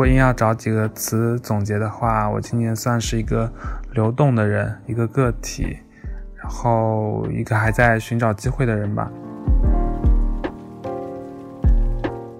[0.00, 3.52] 如果硬要找几个词总结的话，我今年算是一个
[3.92, 5.76] 流动的人，一个个体，
[6.36, 9.10] 然后一个还在寻找机会的人吧。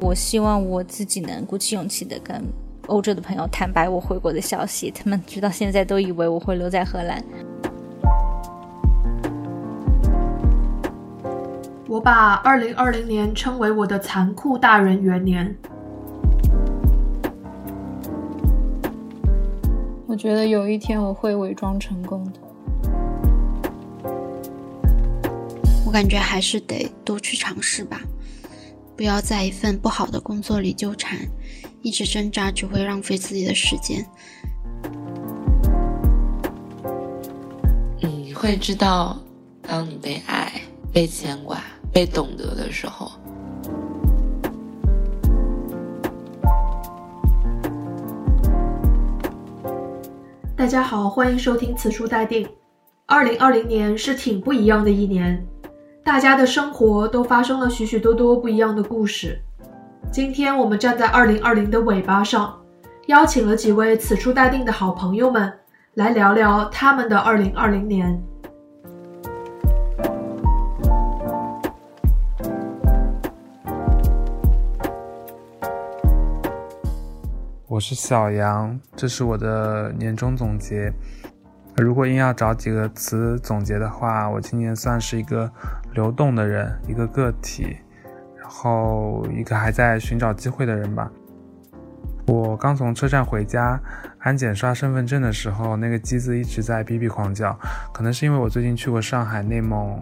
[0.00, 2.42] 我希望我自己能鼓起勇气的跟
[2.86, 7.22] 欧洲的朋友坦白我回国的消息，他们直到现在都以为我会留在荷兰。
[11.86, 15.54] 我把二零二零年称为我的残酷大人元年。
[20.10, 22.40] 我觉得有一天我会伪装成功的。
[25.86, 28.00] 我感觉还是得多去尝试吧，
[28.96, 31.16] 不要在一份不好的工作里纠缠，
[31.80, 34.04] 一直挣扎只会浪费自己的时间。
[38.00, 39.16] 你会知道，
[39.62, 40.60] 当你被爱、
[40.92, 43.12] 被牵挂、被懂得的时候。
[50.60, 52.46] 大家好，欢迎收听此处待定。
[53.06, 55.42] 二零二零年是挺不一样的一年，
[56.04, 59.40] 大家的生活都发生了许许多多不一样的故事。
[60.12, 62.60] 今天我们站在二零二零的尾巴上，
[63.06, 65.50] 邀请了几位此处待定的好朋友们
[65.94, 68.22] 来聊聊他们的二零二零年。
[77.70, 80.92] 我是小杨，这是我的年终总结。
[81.76, 85.48] 如果硬要找几个词总结的话，我今年算是一个
[85.92, 87.76] 流动的人，一个个体，
[88.36, 91.08] 然后一个还在寻找机会的人吧。
[92.26, 93.80] 我刚从车站回家，
[94.18, 97.56] 安检刷身份证的时候，那个机子一直在哔哔狂叫，
[97.94, 99.92] 可能是因为我最近去过上海、内蒙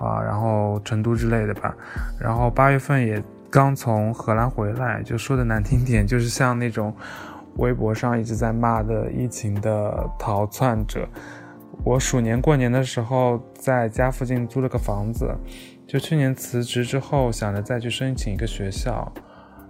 [0.00, 1.72] 啊，然后成都之类的吧。
[2.20, 3.22] 然后八月份也。
[3.52, 6.90] 刚从荷兰回来，就说的难听点，就是像那种
[7.56, 11.06] 微博上一直在骂的疫情的逃窜者。
[11.84, 15.36] 我鼠年过年的时候，在家附近租了个房子，
[15.86, 19.12] 就去年辞职之后，想着再去申请一个学校，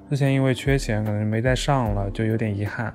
[0.08, 2.94] 之前因为缺钱，可能没再上了，就有点遗憾。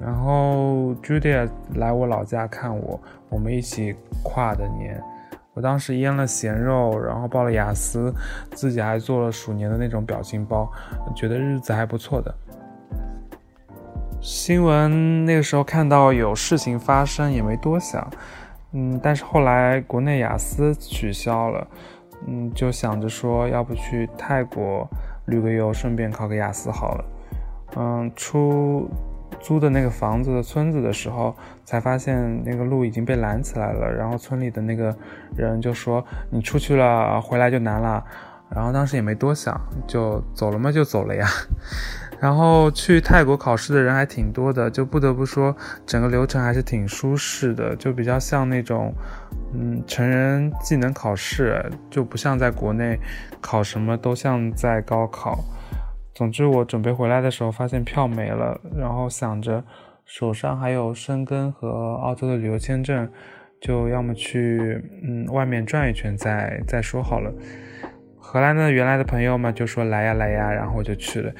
[0.00, 2.98] 然后 Julia 来我老家看我，
[3.28, 4.98] 我们一起跨的年。
[5.58, 8.14] 我当时腌了咸肉，然后报了雅思，
[8.52, 10.70] 自己还做了鼠年的那种表情包，
[11.16, 12.32] 觉得日子还不错的。
[14.20, 18.08] 新闻那个时候看到有事情发生，也没多想，
[18.70, 21.66] 嗯，但是后来国内雅思取消了，
[22.28, 24.88] 嗯，就想着说要不去泰国
[25.26, 27.04] 旅个游，顺便考个雅思好了，
[27.74, 28.88] 嗯，出。
[29.40, 33.90] 租的那个房子的村子的时候，才发现那个路已经被拦起来了。
[33.90, 34.96] 然后村里的那个
[35.36, 38.04] 人就说：“你出去了，回来就难了。”
[38.50, 41.26] 然后当时也没多想，就走了嘛，就走了呀。
[42.18, 45.54] 然后去泰国考试的人还挺多的，就不得不说
[45.86, 48.92] 整个流程还是挺舒适的，就比较像那种
[49.54, 52.98] 嗯成人技能考试，就不像在国内
[53.40, 55.38] 考什么都像在高考。
[56.18, 59.62] 总之，我准备回来的时候发现票没了，然后想着
[60.04, 63.08] 手上还有申根和澳洲的旅游签证，
[63.60, 67.32] 就要么去嗯外面转一圈再再说好了。
[68.18, 71.32] 荷兰的原来的朋友嘛就说来呀来呀，然后我就去了。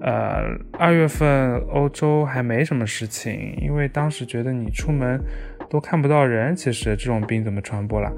[0.00, 5.20] 呃，二月份欧洲还没什么事情，因为当时觉得你出门
[5.68, 8.08] 都看不到人，其实这种病怎么传播了？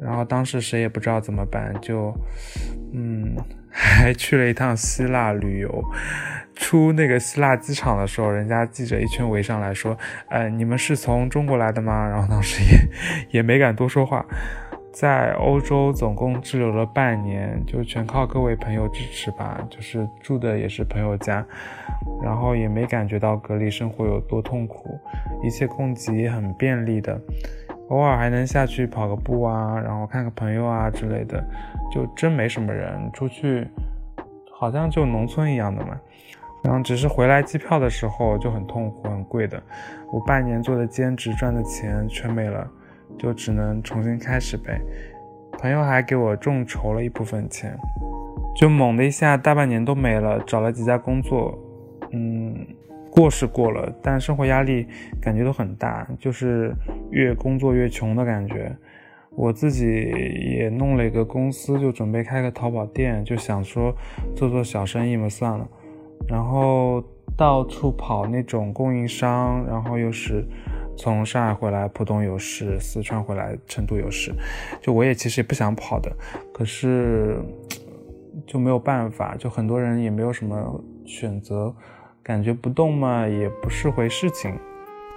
[0.00, 2.14] 然后当时谁也不知道怎么办，就
[2.94, 3.34] 嗯。
[3.70, 5.84] 还去了一趟希腊旅游，
[6.54, 9.96] 出那个希腊机场的时候，人家记者一圈围上来说
[10.28, 14.24] ：“呃，你们是从中国来的吗？”然后当时也也没敢多说话。
[14.92, 21.46] 在欧洲总共滞留了半年，就全靠各位朋友支持吧，就是住的也是朋友家，
[22.24, 24.98] 然后也没感觉到隔离生活有多痛苦，
[25.44, 27.18] 一切供给也很便利的。
[27.90, 31.44] 偶尔还能下去跑个步啊，然后看个朋友啊之类的，
[31.92, 33.66] 就真没什么人出去，
[34.52, 36.00] 好像就农村一样的嘛。
[36.62, 39.60] 然后只是回来机票的时候就很痛苦、很贵的，
[40.12, 42.64] 我半年做的兼职赚的钱全没了，
[43.18, 44.80] 就只能重新开始呗。
[45.58, 47.76] 朋友还给我众筹了一部分钱，
[48.54, 51.58] 就猛的一下大半年都没了，找了几家工作，
[52.12, 52.66] 嗯。
[53.10, 54.86] 过是过了，但生活压力
[55.20, 56.72] 感觉都很大，就是
[57.10, 58.74] 越工作越穷的感觉。
[59.30, 63.94] 我自己也弄了一个公司，就准备开个淘宝店，就想说
[64.34, 65.68] 做做小生意嘛，算了。
[66.28, 67.02] 然后
[67.36, 70.44] 到处跑那种供应商，然后又是
[70.96, 74.32] 从上海回来浦东有事，四川回来成都有事，
[74.80, 76.10] 就我也其实也不想跑的，
[76.52, 77.38] 可是
[78.46, 81.74] 就没有办法，就很多人也没有什么选择。
[82.30, 84.56] 感觉不动嘛，也不是回事情。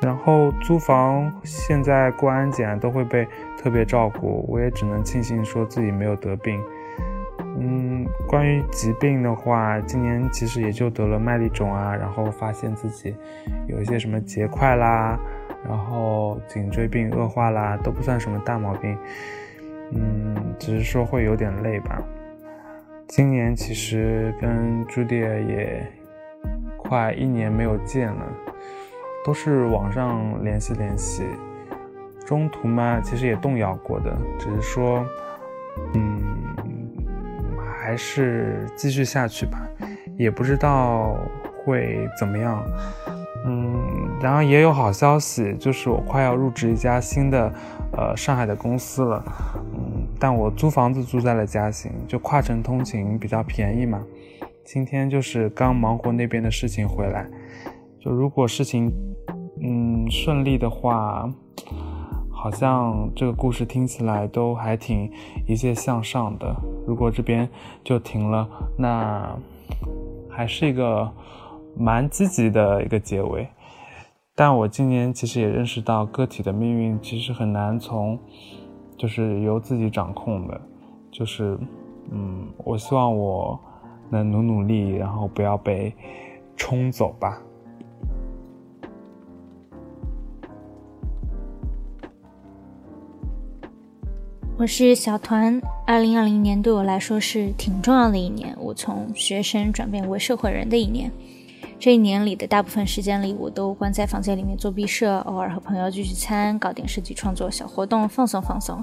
[0.01, 6.59] 然后租房现在过安检都会被特别照顾，我也只能庆幸说自己没有得病。
[7.59, 13.15] 嗯，关于疾病的话，今年其实也就得了麦粒肿啊，然后发现自己
[13.67, 15.15] 有一些什么结块啦，
[15.69, 18.97] 然后颈椎病恶化啦，都不算什么大毛病。
[19.91, 22.01] 嗯，只是说会有点累吧。
[23.07, 25.85] 今年其实跟朱迪也
[26.93, 28.23] 快一年没有见了。
[29.25, 31.23] 都是网上联系联系，
[32.23, 35.03] 中途嘛，其实也动摇过的，只是说，
[35.95, 36.21] 嗯，
[37.57, 39.57] 还是继续下去吧，
[40.17, 41.15] 也不知道
[41.63, 42.63] 会怎么样，
[43.45, 43.81] 嗯，
[44.21, 47.51] 然后也有好消息，就是我快要入职一家新的，
[47.93, 49.23] 呃，上海的公司了，
[49.73, 54.03] 嗯，但我租房子租在了嘉兴，就跨城通勤比较便宜嘛，
[54.63, 57.29] 今天就是刚忙活那边的事情回来。
[57.99, 58.91] 就如果事情，
[59.61, 61.29] 嗯，顺利的话，
[62.31, 65.11] 好像这个故事听起来都还挺
[65.47, 66.55] 一切向上的。
[66.87, 67.47] 如果这边
[67.83, 69.37] 就停了，那
[70.29, 71.11] 还是一个
[71.77, 73.47] 蛮积极的一个结尾。
[74.33, 78.17] 但我今年其实也认识到，个体的命运其实很难从，
[78.97, 80.59] 就是由自己掌控的。
[81.11, 81.57] 就是，
[82.11, 83.59] 嗯，我希望我
[84.13, 85.91] 那努努力，然后不要被
[86.55, 87.41] 冲走吧。
[94.55, 101.11] 我是小团，二零二零年对我来说是挺重要的一年，我从学生转变为社会人的一年。
[101.79, 108.79] 这一年里的大部分时间里，我都关在房间里面做毕设，偶尔和朋友聚聚餐，搞点设计创作小活动，放松放松。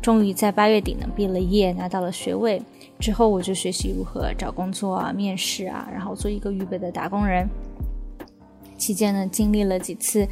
[0.00, 2.62] 终于在八月底呢毕了业，拿到了学位。
[3.00, 7.48] 之后我就学习如何找工作啊、面试啊，然后做一个预备的打工人。
[8.76, 10.26] 期间呢，经历了几次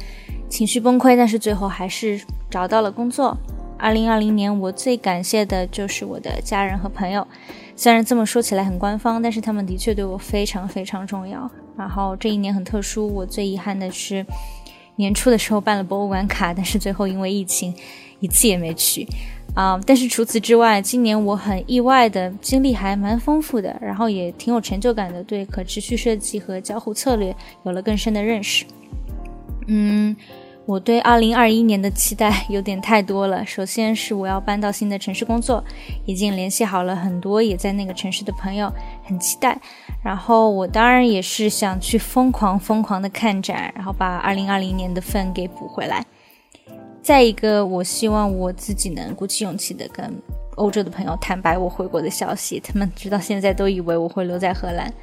[0.47, 3.35] 情绪崩溃，但是最后还是找到了工作。
[3.77, 7.25] 二零二零年，我最感谢的就是我的家人和朋友。
[7.75, 11.49] 虽然这么说起来很官方，但是他们的确对我非常非常重要。
[11.77, 14.25] 然后这一年很特殊，我最遗憾的是
[14.97, 17.73] 年初的时候办了博物馆卡，但是最后因为疫情
[18.19, 19.07] 一次也没去。
[19.55, 28.65] 啊，但是除此之外，今年我很意外的经历还蛮丰富的，然后也挺有成就感的，对可持续设计和交互策略有了更深的认识。
[29.67, 30.15] 嗯。
[30.65, 33.43] 我对二零二一年的期待有点太多了。
[33.43, 35.63] 首先是我要搬到新的城市工作，
[36.05, 38.71] 已经联系好了很多也在那个城市的朋友，
[39.03, 39.59] 很期待。
[40.03, 46.05] 然后我当然也是想去疯狂疯狂的看展，然后把二零二零年的份给补回来。
[47.01, 50.13] 再一个，我希望我自己能鼓起勇气的跟
[50.55, 54.93] 欧洲的朋友坦白我回国的消息，他们直到现在都以为我会留在荷兰。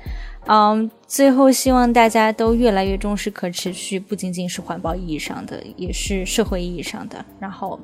[0.46, 7.24] 嗯，最后希望大家都越来越重视可持续，不仅仅是环保意义上的，也是社会意义上的。
[7.40, 7.80] 然后，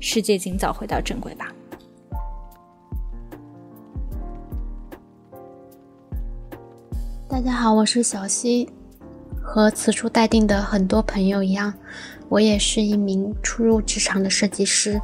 [0.00, 1.50] 世界尽早回到正轨吧。
[7.26, 8.68] 大家好，我是小溪，
[9.40, 11.72] 和此处待定的很多朋友一样，
[12.32, 14.98] 我也是一名初入职场的设计师，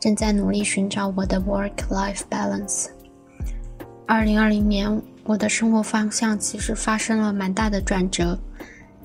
[0.00, 2.86] 正在努力寻找我的 work-life balance。
[4.06, 5.02] 二零二零年。
[5.24, 8.36] 我的生活方向其实发生了蛮大的转折，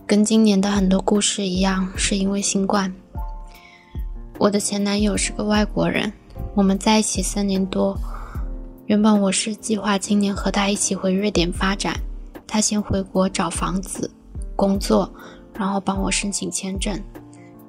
[0.07, 2.91] 跟今年的很多故事一样，是因为新冠。
[4.39, 6.11] 我的前男友是个外国人，
[6.55, 7.99] 我们在一起三年多。
[8.87, 11.99] 原本我是计划今年和他一起回瑞典发展，
[12.47, 14.09] 他先回国找房子、
[14.55, 15.13] 工作，
[15.53, 16.99] 然后帮我申请签证，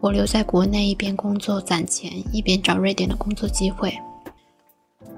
[0.07, 3.93] 我留在国内一边工作攒钱，一边找瑞典的工作机会。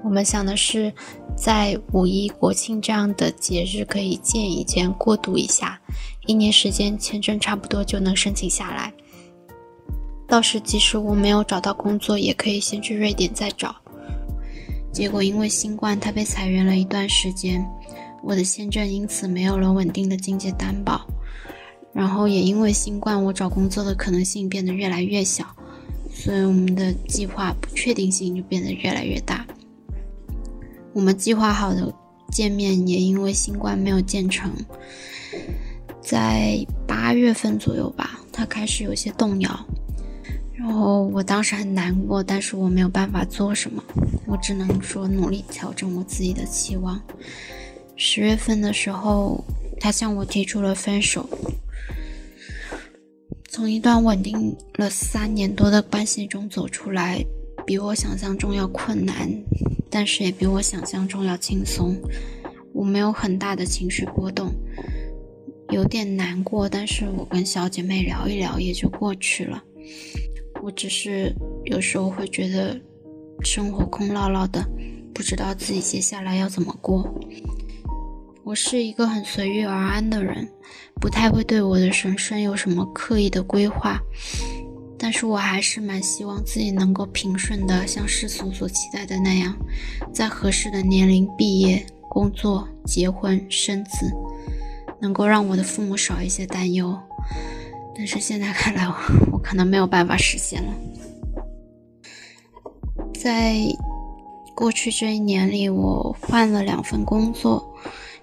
[0.03, 0.91] 我们想的是，
[1.37, 5.79] 在五一、国庆这样的节日可以见一见、过渡一下，
[6.25, 8.91] 一年时间签证差不多就能申请下来。
[10.27, 13.75] 到时即使我没有找到工作，也可以先去瑞典再找。
[14.91, 17.63] 结果因为新冠，他被裁员了一段时间，
[18.23, 21.05] 我的签证因此没有了稳定的经济担保。
[21.93, 25.45] 然后也因为新冠，我找工作的可能性变得越来越小，
[26.13, 29.45] 所以我们的计划不确定性就变得越来越大。
[30.93, 31.93] 我们计划好的
[32.31, 34.51] 见面也因为新冠没有建成，
[36.01, 39.65] 在八月份左右吧，他开始有些动摇，
[40.53, 43.83] 然后我当时很难过，但是我没有办法做什么，
[44.25, 47.01] 我只能说努力调整我自己的期望。
[47.95, 49.43] 十月份的时候，
[49.79, 51.29] 他向我提出了分手，
[53.51, 57.19] 从一段稳定了三年多的关系中走出来，
[57.65, 59.27] 比我想象中要困难。
[59.89, 61.95] 但是也比我想象中要轻松，
[62.73, 64.53] 我没有很大的情绪波动，
[65.71, 69.63] 有点难过，但是我跟小姐妹聊一聊也就过去了。
[70.61, 71.33] 我只是
[71.65, 72.79] 有时候会觉得
[73.43, 74.63] 生活空落落的，
[75.11, 77.03] 不知道自己接下来要怎么过。
[78.49, 80.49] 我是一个很随遇而安的人，
[80.99, 83.99] 不太会对我的人生有什么刻意的规划，
[84.97, 89.55] 但是我还是蛮希望自己能够平顺的，像世俗所期待的那样，
[90.11, 94.11] 在合适的年龄毕业、工作、结婚、生子，
[94.99, 96.99] 能够让我的父母少一些担忧。
[97.95, 98.91] 但是现在看来，
[99.31, 100.73] 我可能没有办法实现了。
[103.13, 103.57] 在
[104.55, 107.63] 过去这一年里，我换了两份工作。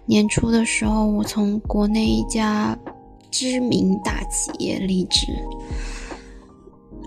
[0.06, 2.78] 年初的时候，我从国内一家
[3.30, 5.26] 知名大企业离职。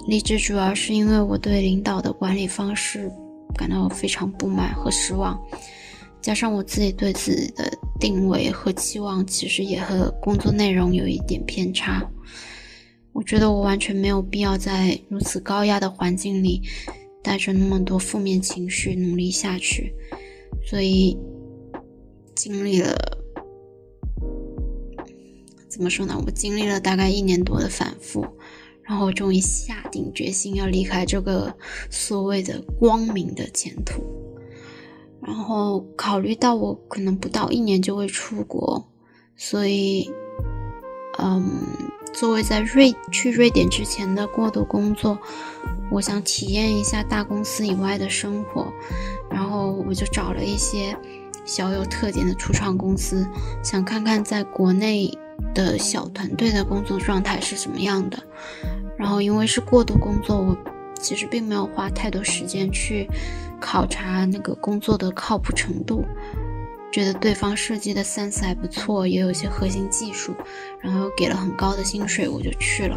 [0.06, 3.10] 离职主要是因为我对领导的管理方式
[3.56, 5.40] 感到非常不满和失望，
[6.22, 12.06] 加上我自己对自己的定位和期望其实也和工作内容有一点偏差。
[13.14, 16.62] 我觉得我完全没有必要在如此高压的环境里
[17.24, 19.94] 带着那么多负面情绪努力下去，
[20.70, 21.18] 所以。
[22.42, 22.96] 经历了
[25.68, 26.18] 怎么说呢？
[26.26, 28.26] 我经历了大概一年多的反复，
[28.82, 31.54] 然后终于下定决心要离开这个
[31.90, 34.02] 所谓的光明的前途。
[35.22, 38.90] 然后考虑到我可能不到一年就会出国，
[39.36, 40.10] 所以，
[41.18, 41.46] 嗯，
[42.14, 45.20] 作为在瑞去瑞典之前的过渡工作，
[45.92, 48.72] 我想体验一下大公司以外的生活，
[49.30, 50.98] 然后我就找了一些。
[51.50, 53.28] 小有特点的初创公司，
[53.64, 55.12] 想看看在国内
[55.56, 58.20] 的小团队的工作状态是什么样的。
[58.96, 60.56] 然后因为是过渡工作，我
[61.00, 63.10] 其实并没有花太多时间去
[63.60, 66.06] 考察那个工作的靠谱程度。
[66.92, 70.36] 觉得对方设计的 sense 还不错，也有一些核心技术，
[70.80, 72.96] 然后又给了很高的薪水，我就去了。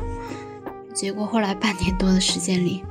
[0.92, 2.85] 结果后来半年多的时间里，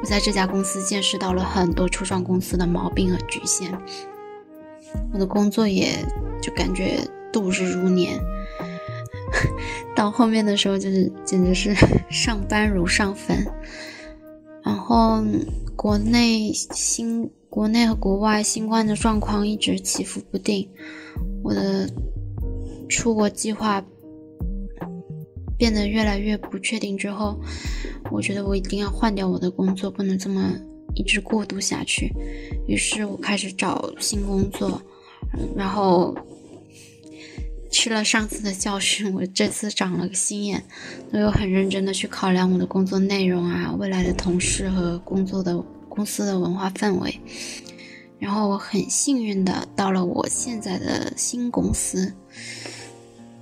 [0.00, 3.76] 我在这家公司见识到了很多初创公司的毛病和局限。
[5.12, 6.04] 我的工作也
[6.42, 6.98] 就感觉
[7.32, 8.18] 度日如年，
[9.94, 11.74] 到后面的时候就是简直是
[12.10, 13.46] 上班如上坟。
[14.62, 15.22] 然后
[15.74, 20.68] 国内新国内和国外新冠的状况一直起伏不定，
[21.42, 21.88] 我的
[22.88, 23.82] 出国计划
[25.56, 26.96] 变得越来越不确定。
[26.96, 27.40] 之后，
[28.10, 30.52] 我觉得我一定要换掉我的工作，不能这么。
[30.94, 32.12] 一直过渡下去，
[32.66, 34.80] 于是我开始找新工作，
[35.56, 36.14] 然后
[37.70, 40.62] 吃了上次的教训，我这次长了个心眼，
[41.12, 45.56] 都有很认真的去考量我的工作内容啊，未来的同事和工作的
[45.88, 47.18] 公司的文化氛围，
[48.18, 52.12] 然后我很幸运的到了我现在的新公司，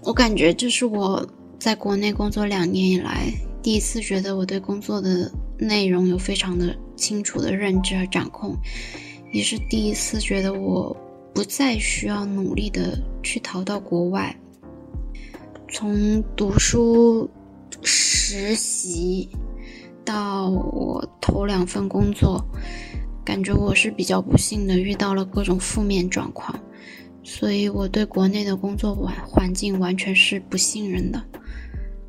[0.02, 1.26] 我感觉这是我
[1.58, 5.30] 在国内工作两年以来第一次觉得我对工作的。
[5.60, 8.54] 内容有非常的清楚的认知和掌控，
[9.32, 10.94] 也是第一次觉得我
[11.32, 14.36] 不再需要努力的去逃到国外。
[15.70, 17.30] 从读书、
[17.82, 19.28] 实习
[20.04, 22.44] 到我头两份工作，
[23.24, 26.58] 感觉我是比较不幸的遇到了各种负面状况，
[27.22, 31.22] 所以我对国内的工作环环境完全是不信任的。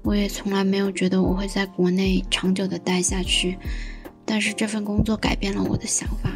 [0.01, 3.57] 我也从来没有觉得我会在国内长久的待下去，
[4.31, 6.29] 但是这份工作改变了我的想法。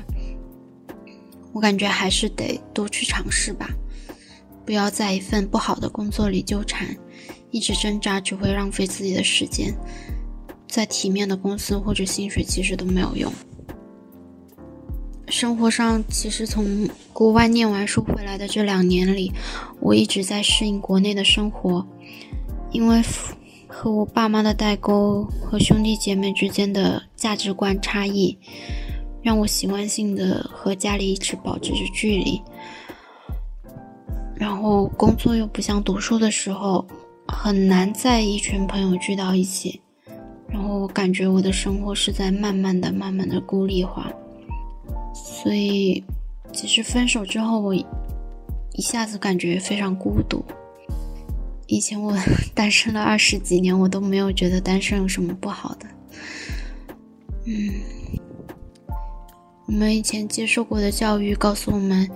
[1.51, 3.69] 我感觉还是得多去尝试吧，
[4.65, 6.87] 不要在一份不好的工作里纠缠，
[7.51, 9.71] 一直挣扎只会浪费自己的时间。
[10.67, 13.31] 在体面的公司或者薪水其实都没有用。
[15.27, 19.31] 生活上，其实从国外念完书回来的这两年里，
[19.79, 21.87] 我一直在适应国内的生活，
[22.71, 23.03] 因为。
[23.73, 28.37] 和我爸妈的代沟和兄弟姐妹之间的价值观差异，
[29.23, 32.39] 让我习惯性的和家里一直保持着距离。
[34.35, 36.85] 然后工作又不像读书的时候，
[37.27, 39.81] 很难在一群朋友聚到一起。
[40.47, 44.11] 然后我感觉我的生活是在慢慢的、慢慢的孤立化。
[45.13, 46.03] 所以，
[46.53, 47.85] 其实分手之后，我一
[48.81, 50.45] 下子感觉非常孤独。
[51.73, 52.15] 以前我
[52.53, 55.87] 单身了二十几年，我都没有觉得单身有什么不好的。
[57.45, 57.73] 嗯，
[59.65, 62.07] 我们以前接受过的教育告诉我们，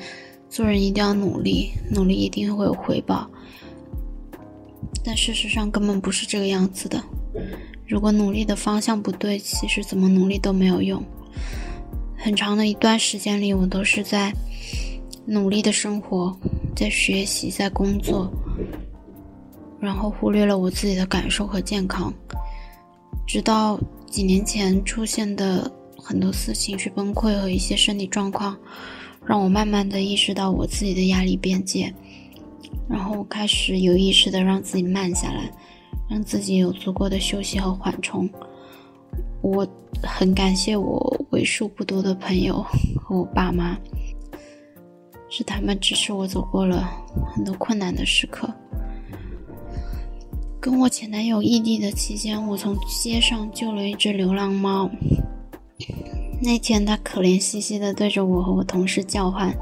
[0.47, 3.27] 做人一定要努力，努力一定会有回报。
[5.03, 7.03] 但事实上根本不是这个样子的。
[7.87, 11.03] 如果努力的方向不对，其实怎么努力都没有用。
[12.15, 14.31] 很长的一段时间里，我都是在
[15.25, 16.37] 努力的生活，
[16.75, 18.31] 在学习，在工作。
[19.79, 22.13] 然后忽略了我自己的感受和健康。
[23.25, 23.79] 直到
[24.09, 28.57] 几年前出现的很多次情绪崩溃和一些身体状况，
[29.25, 31.93] 让我慢慢的意识到我自己的压力边界，
[32.89, 35.51] 然后开始有意识的让自己慢下来，
[36.09, 38.29] 让自己有足够的休息和缓冲。
[39.41, 39.67] 我
[40.01, 42.65] 很感谢我为数不多的朋友
[42.95, 43.77] 和我爸妈，
[45.29, 46.89] 是他们支持我走过了
[47.33, 48.49] 很多困难的时刻。
[50.69, 54.91] 跟我前男友异地的期间，我从街上救了一只流浪猫。
[56.41, 59.55] 那天，它可怜兮兮的对着我和我同事叫唤，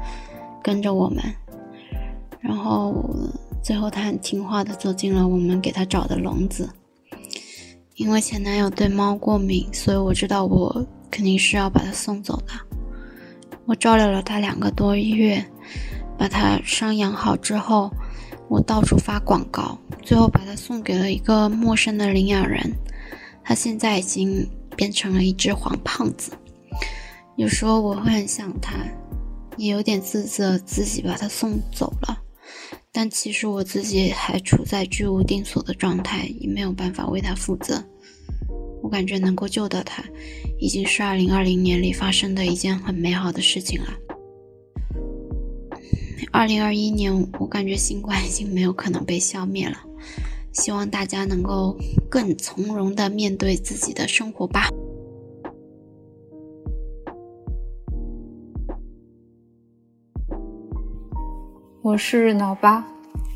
[0.60, 1.22] 跟着我们。
[2.40, 3.08] 然后，
[3.62, 6.68] 最后他很听话的走进了我们给他找的笼子。
[7.94, 12.52] 因为前男友对猫过敏，所以我知道我肯定是要把它送走的。
[13.64, 15.44] 我照料了它两个多月，
[16.18, 17.92] 把它伤养好之后。
[18.48, 22.72] 我到处发广告，最后把它送给了一个陌生的领养人。
[23.44, 26.32] 他现在已经变成了一只黄胖子。
[27.36, 28.72] 有时候我会很想他，
[29.56, 32.22] 也有点自责自己把他送走了。
[32.92, 37.84] 但其实我自己还处在居无定所的状态，也没有办法为他负责。
[38.82, 40.02] 我感觉能够救到他，
[40.58, 43.88] 已经是2020年里发生的一件很美好的事情了。
[46.32, 49.76] 二零二一年，我感觉新冠已经没有可能被消灭了。
[50.52, 51.76] 希望大家能够
[52.08, 54.68] 更从容的面对自己的生活吧。
[61.82, 62.86] 我是脑巴，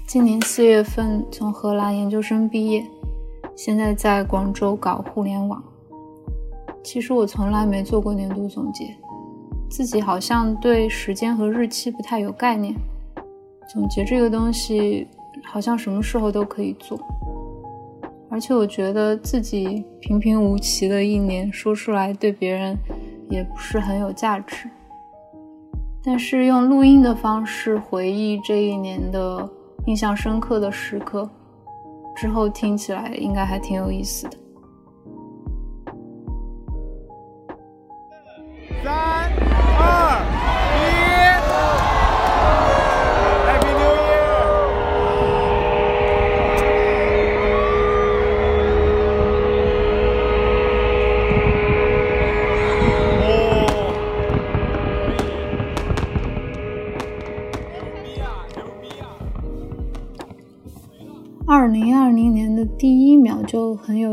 [0.06, 2.84] 今年四月份从荷兰研究生毕业，
[3.54, 5.62] 现在在广州搞互联网。
[6.82, 8.96] 其实我从来没做过年度总结。
[9.70, 12.74] 自己好像对时间和日期不太有概念，
[13.72, 15.06] 总结这个东西
[15.44, 16.98] 好像什么时候都可以做，
[18.28, 22.76] 而且我觉得自己平平无奇的一年说出来对别人
[23.30, 24.68] 也不是很有价值，
[26.04, 29.48] 但是用录音的方式回忆这一年的
[29.86, 31.30] 印象深刻的时刻，
[32.16, 34.36] 之后听起来应该还挺有意思的。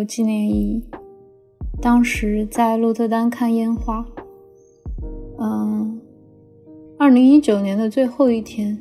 [0.08, 0.84] 纪念意义。
[1.80, 4.04] 当时在鹿特丹看烟花。
[5.38, 6.02] 嗯，
[6.98, 8.80] 二零一九年的最后一天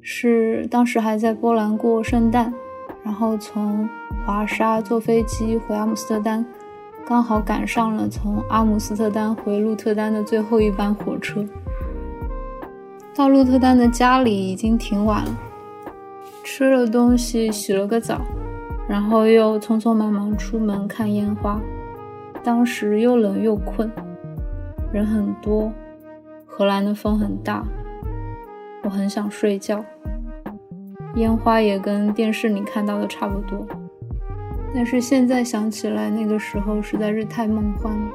[0.00, 2.54] 是当时还在波兰过圣诞，
[3.02, 3.88] 然后从
[4.24, 6.46] 华沙坐飞机回阿姆斯特丹，
[7.04, 11.44] 刚好赶上了从阿姆斯特丹回鹿特丹的最后一班火车。
[13.16, 15.40] 到鹿特丹的家里已经挺晚了。
[16.44, 18.20] 吃了东西，洗了个澡，
[18.88, 21.60] 然后又匆匆忙忙出门看烟花。
[22.42, 23.90] 当时又冷又困，
[24.92, 25.70] 人很多，
[26.46, 27.66] 荷兰的风很大，
[28.84, 29.84] 我很想睡觉。
[31.16, 33.66] 烟花也跟电视里看到的差不多，
[34.72, 38.12] 但是现在想起来，那个时候实在是太梦幻了。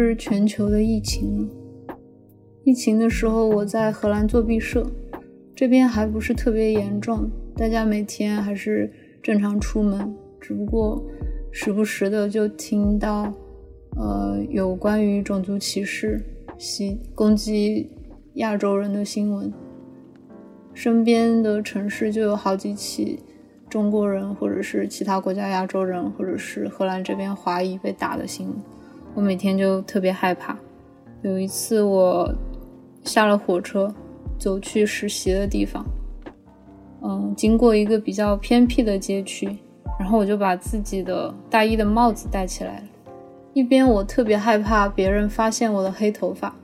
[0.00, 1.48] 是全球的疫情。
[2.64, 4.86] 疫情的时候，我在荷兰做毕设，
[5.54, 11.02] 这边还不是特别严重，大家每天还是正常出门，只不过
[11.50, 13.32] 时不时的就听到，
[13.96, 16.22] 呃，有关于种族歧视、
[16.58, 17.90] 袭攻击
[18.34, 19.52] 亚洲人的新闻。
[20.74, 23.18] 身边的城市就有好几起
[23.68, 28.56] 中国人，或者是其他国家亚洲人，或者是荷兰这边华裔被打的新闻。
[29.14, 30.56] 我每天就特别害怕。
[31.22, 32.32] 有一次，我
[33.04, 33.92] 下了火车，
[34.38, 35.84] 走去实习的地方，
[37.02, 39.58] 嗯，经过一个比较偏僻的街区，
[39.98, 42.84] 然后我就把自己的大衣的帽子戴起来了。
[43.52, 46.54] 一边我特别害怕别人发现我的黑头发，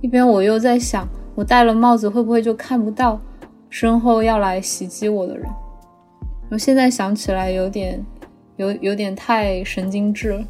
[0.00, 3.20] 一边我又在想，我戴了帽子会不会就看不到
[3.70, 5.48] 身后要来袭击我的人？
[6.50, 8.04] 我现在想起来有点，
[8.56, 10.44] 有有点太神经质了。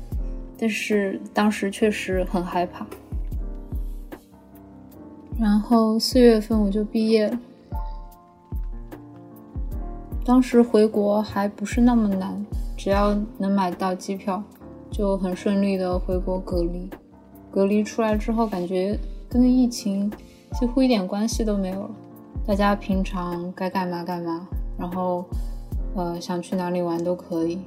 [0.59, 2.87] 但是当时确实很害怕。
[5.39, 7.39] 然后四月份我就毕业了。
[10.25, 12.45] 当时回国还不是那么难，
[12.77, 14.43] 只要能买到机票，
[14.91, 16.91] 就很顺利的回国隔离。
[17.51, 20.11] 隔离出来之后，感觉跟疫情
[20.59, 21.91] 几乎一点关系都没有了。
[22.47, 25.25] 大家平常该干嘛干嘛，然后
[25.95, 27.61] 呃想去哪里玩都可以。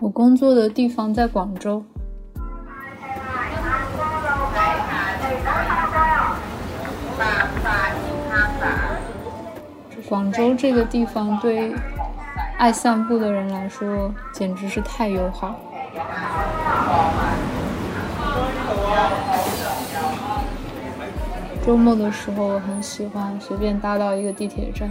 [0.00, 1.84] 我工作的地方在广州。
[10.08, 11.74] 广州这个地方对
[12.56, 15.54] 爱散步的人来说简直是太友好。
[21.62, 24.88] 周末的时候，我很喜欢随便搭到一个地铁站，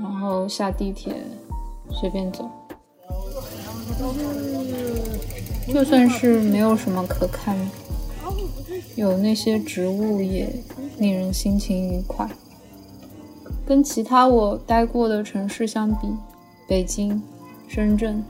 [0.00, 1.14] 然后下地铁
[1.92, 2.50] 随便走。
[5.72, 7.56] 就算是没有什么可看，
[8.96, 10.48] 有那些植物也
[10.98, 12.28] 令人心情愉快。
[13.66, 16.08] 跟其他我待过的城市相比，
[16.68, 17.22] 北京、
[17.66, 18.22] 深圳，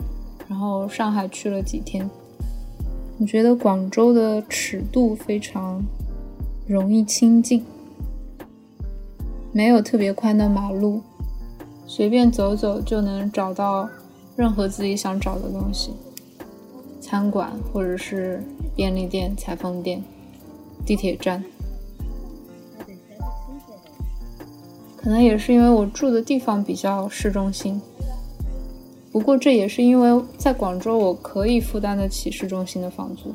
[0.49, 2.09] 然后上海去了几天，
[3.19, 5.83] 我觉得广州的尺度非常
[6.67, 7.65] 容易亲近，
[9.53, 11.03] 没有特别宽的马路，
[11.87, 13.89] 随便走走就能找到
[14.37, 15.93] 任何自己想找的东西，
[17.01, 18.43] 餐馆或者是
[18.75, 20.03] 便利店、裁缝店、
[20.85, 21.43] 地铁站。
[24.97, 27.81] 可能也是因为我住的地方比较市中心，
[29.13, 33.35] 不过这也是因为在广州我可以负担得起市中心的房租，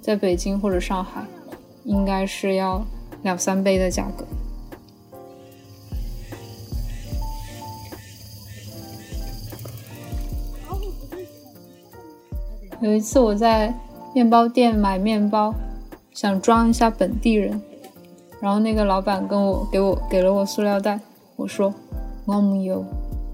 [0.00, 1.24] 在北京或者上海，
[1.84, 2.82] 应该是要
[3.22, 4.26] 两三倍的价格。
[12.86, 13.74] 有一次我在
[14.14, 15.52] 面包店买面包，
[16.12, 17.60] 想装一下本地人。
[18.40, 21.00] 然后那个老板跟我给我给了我塑料袋，
[21.34, 21.74] 我说
[22.26, 22.84] 我没有，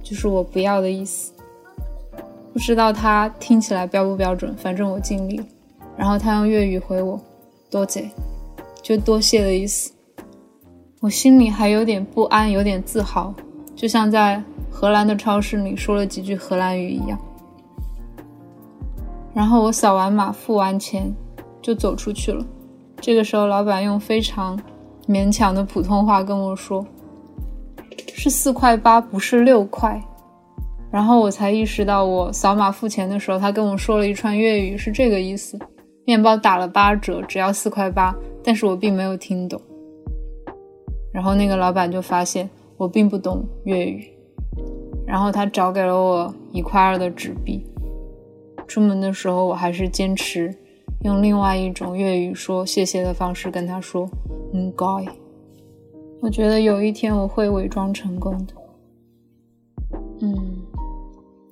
[0.02, 1.34] 就是我不要的意思。
[2.54, 5.38] 不知道他听起来标不标准，反正我尽力。
[5.98, 7.20] 然后他用粤语回我
[7.70, 8.10] 多谢，
[8.80, 9.92] 就多谢的意思。
[11.00, 13.34] 我心里还有点不安，有点自豪，
[13.76, 17.20] 就像在荷兰的超市里说了几句荷兰语一样。
[19.34, 21.14] 然后我扫完码付完钱
[21.60, 22.44] 就走出去了。
[23.00, 24.58] 这个时候老板用非常。
[25.08, 26.86] 勉强的普通话跟我说
[28.14, 30.00] ：“是四块八，不是六块。”
[30.92, 35.58] 然后我才意识到，我扫码付钱的时候，他跟我说了一串粤语，是这个意思：
[36.04, 38.14] 面包打了八折，只要四块八。
[38.44, 39.60] 但是我并没有听懂。
[41.12, 44.08] 然后那个老板就发现我并不懂粤语，
[45.04, 47.66] 然后他找给了我一块二的纸币。
[48.72, 50.56] 出门的时候，我还是坚持
[51.02, 54.08] 用另外一种粤语说谢谢的方式跟他说。
[54.54, 54.86] 嗯该，
[56.22, 58.54] 我觉得有一天我会伪装成功的。
[60.20, 60.62] 嗯，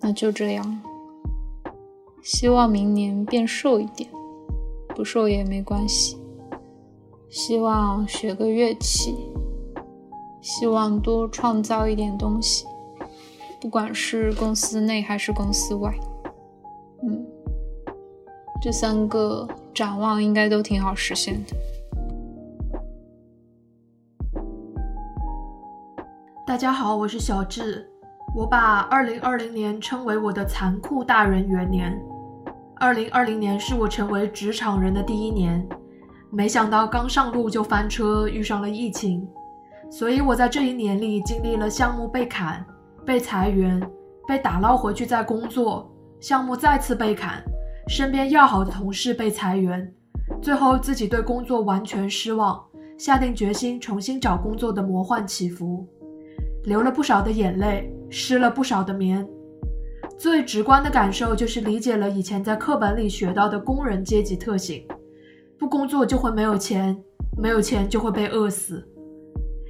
[0.00, 0.80] 那就这样。
[2.22, 4.08] 希望明年变瘦一点，
[4.96, 6.16] 不瘦也没关系。
[7.28, 9.14] 希望学个乐器，
[10.40, 12.64] 希望多创造一点东西，
[13.60, 15.94] 不管是公司内还是公司外。
[17.02, 17.26] 嗯，
[18.60, 21.56] 这三个展望应该都挺好实现的。
[26.46, 27.88] 大家好，我是小智。
[28.36, 31.98] 我把二零二零年称为我的残酷大人元年。
[32.76, 35.66] 二零二零年是我成为职场人的第一年，
[36.30, 39.26] 没想到刚上路就翻车，遇上了疫情。
[39.90, 42.64] 所以我在这一年里经历了项目被砍、
[43.04, 43.80] 被裁员、
[44.28, 45.89] 被打捞回去再工作，
[46.20, 47.42] 项目再次被砍，
[47.88, 49.90] 身边要好的同事被裁员，
[50.42, 52.62] 最后自己对工作完全失望，
[52.98, 55.88] 下定决心重新找工作的魔幻起伏。
[56.64, 59.26] 流了不少的眼泪，湿了不少的棉。
[60.18, 64.86] 最直观的感受就是理解了以前在课本里学到的工人阶级特性：
[65.58, 66.94] 不工作就会没有钱，
[67.38, 68.86] 没有钱就会被饿死。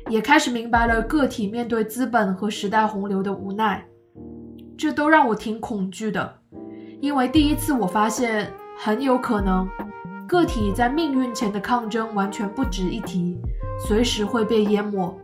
[0.08, 3.86] 也开始明白了个体面对资本和时代洪流的无奈。
[4.80, 6.36] 这都让我挺恐惧的，
[7.02, 9.68] 因为第一次我发现，很有可能
[10.26, 13.38] 个体在命运前的抗争完全不值一提，
[13.86, 15.14] 随时会被淹没。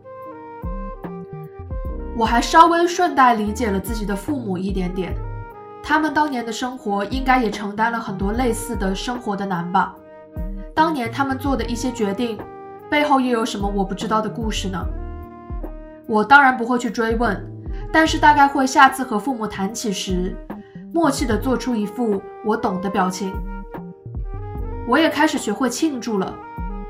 [2.18, 5.14] 我还稍微顺带理解了自己的父母一点点，
[5.82, 9.96] 他们当年的生活应该也承担了很多类似的生活的难吧？
[10.74, 12.38] 当年他们做的一些决定，
[12.90, 14.86] 背后又有什么我不知道的故事呢？
[16.06, 17.42] 我当然不会去追问，
[17.92, 20.36] 但是大概会下次和父母谈起时，
[20.92, 23.32] 默契地做出一副我懂的表情。
[24.86, 26.34] 我也开始学会庆祝了，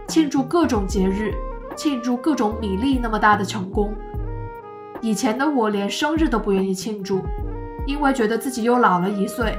[0.08, 1.32] 庆祝各种节日，
[1.74, 3.94] 庆祝各种米粒那么大的成功。
[5.00, 7.22] 以前的我连生日都不愿意庆祝，
[7.86, 9.56] 因为觉得自己又老了一岁，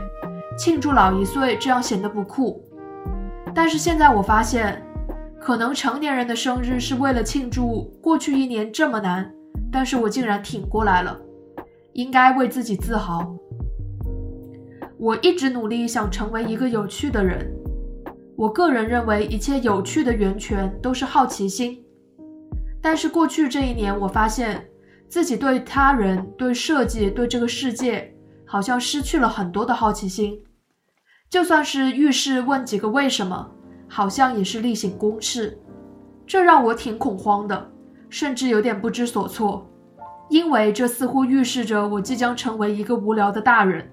[0.57, 2.63] 庆祝老一岁这样显得不酷。
[3.53, 4.83] 但是现在我发现，
[5.39, 9.31] 可能成年人的生日是为了庆祝过去一年这么难，
[9.71, 11.17] 但是我竟然挺过来了，
[11.97, 13.35] 应该为自己自豪。
[14.99, 17.51] 我一直努力想成为一个有趣的人，
[18.35, 21.83] 我个人认为一切有趣的源泉都是好奇心，
[22.79, 24.65] 但是过去这一年，我发现。
[25.09, 28.13] 自己对他人、对设计、对这个世界，
[28.45, 30.37] 好像失去了很多的好奇心。
[31.29, 33.49] 就算是遇事问几个为什么，
[33.87, 35.57] 好像也是例行公事。
[36.25, 37.71] 这让我挺恐慌的，
[38.09, 39.65] 甚至有点不知所措，
[40.29, 43.89] 因为这似乎预示着我即将成为一个无聊的大人。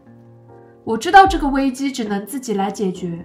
[0.84, 3.24] 我知道这个危机只能自己来解决，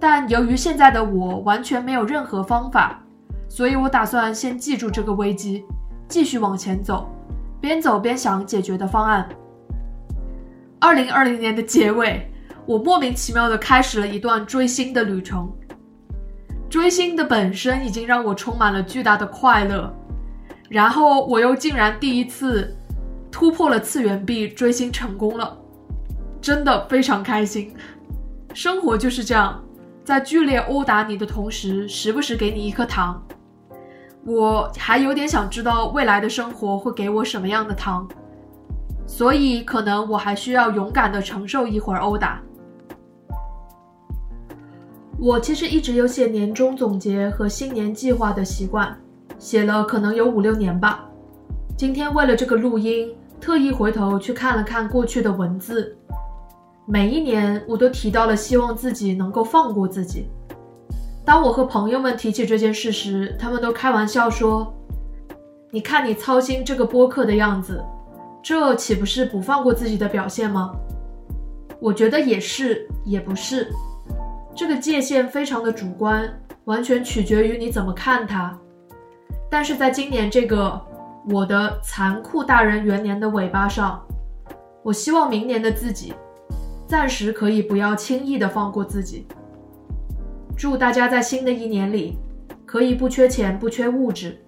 [0.00, 3.02] 但由于现在的我完全没有任何方法，
[3.48, 5.64] 所以我打算先记住这个危机。
[6.08, 7.06] 继续往前走，
[7.60, 9.28] 边走边想解决的方案。
[10.80, 12.32] 二零二零年的结尾，
[12.64, 15.52] 我莫名其妙的开始了一段追星的旅程。
[16.70, 19.92] 追星的本身已经让我充满了巨大的快乐，
[20.68, 22.76] 然后我又竟然第一次
[23.30, 25.56] 突破了次元壁，追星成功了，
[26.40, 27.74] 真的非常开心。
[28.52, 29.62] 生活就是这样，
[30.04, 33.22] 在剧烈殴打你的同时，时不时给你一颗糖。
[34.24, 38.06] 我还有点想知道未来的生活会给我什么样的糖，
[39.06, 42.42] 所以可能我还需要勇敢的承受一会儿殴打。
[45.18, 48.94] 我其实一直有写年终总结和新年计划的习惯，
[49.38, 51.04] 写了可能有五六年吧。
[51.76, 55.96] 今天为了这个录音，特意回头去看了看过去的文字，
[56.86, 60.28] 每一年我都提到了希望自己能够放过自己。
[61.24, 64.74] 当我和朋友们提起这件事时，他们都开玩笑说
[65.70, 67.84] ：“你看你操心这个播客的样子，
[68.42, 70.72] 这岂不是不放过自己的表现吗？”
[71.80, 73.68] 我觉得也是，也不是。
[74.52, 76.28] 这个界限非常的主观，
[76.64, 78.58] 完全取决于你怎么看它。
[79.50, 80.80] 但是在今年这个
[81.30, 84.02] 我的残酷大人元年的尾巴上，
[84.82, 86.12] 我希望明年的自己，
[86.86, 89.26] 暂时可以不要轻易的放过自己。
[90.56, 92.18] 祝大家在新的一年里，
[92.66, 94.38] 可以不缺钱、不缺物质，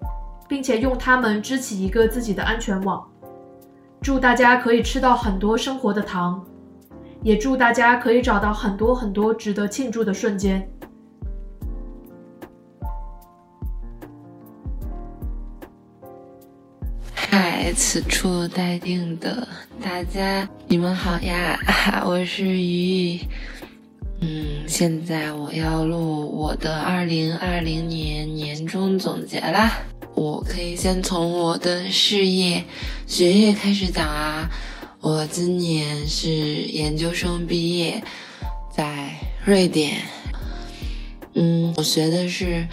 [0.49, 3.07] 并且用它们织起一个自己的安全网。
[4.03, 6.45] 祝大家可以吃到很多生活的糖，
[7.23, 10.69] 也祝大家可以找到很多很多值得庆祝的瞬间。
[17.63, 19.47] 在，此处待定的
[19.83, 21.61] 大家，你们好呀，
[22.09, 23.21] 我是鱼。
[24.23, 29.79] 嗯，现在我要录我的二零二零年年终总结啦。
[30.15, 32.65] 我可以先从我的事业、
[33.07, 34.49] 学业开始讲啊。
[35.03, 38.03] 我今年是研究生毕业，
[38.75, 39.11] 在
[39.45, 39.99] 瑞典。
[41.35, 42.67] 嗯，我学的是